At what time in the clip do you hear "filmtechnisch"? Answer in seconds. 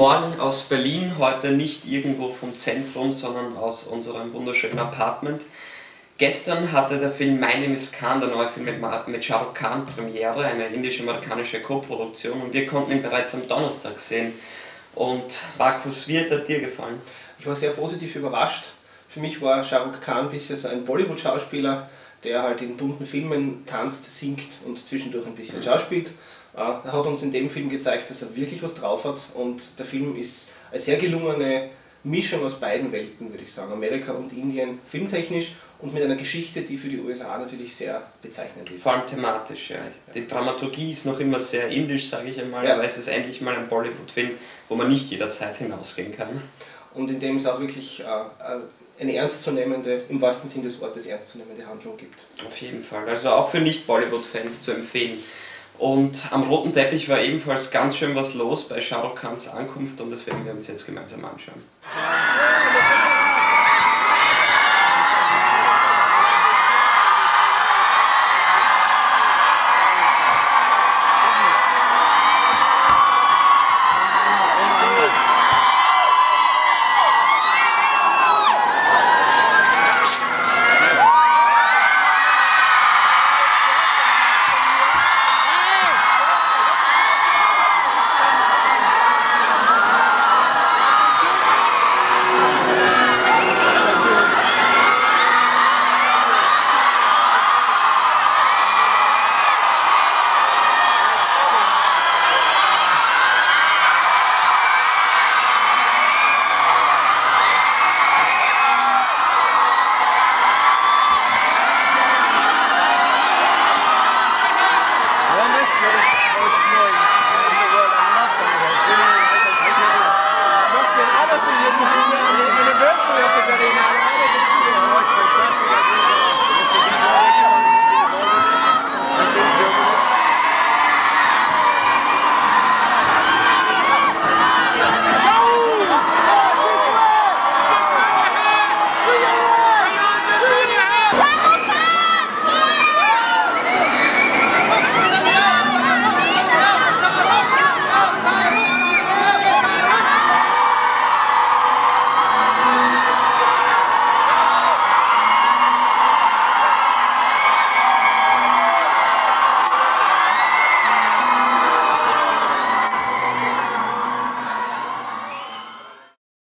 34.88-35.52